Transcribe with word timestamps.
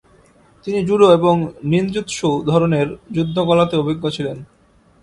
তিনি 0.65 0.79
জুডো 0.87 1.07
এবং 1.13 1.35
নিনজৎসু 1.63 2.29
ধরনের 2.45 2.87
যুদ্ধ 3.11 3.35
কলাতেও 3.39 3.81
অভিজ্ঞ 3.83 4.03
ছিলেন। 4.09 4.37